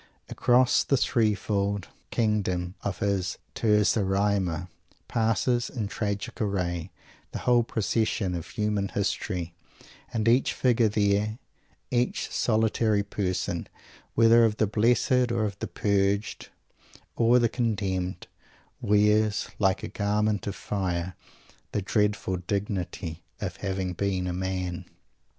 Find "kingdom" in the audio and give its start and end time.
2.09-2.73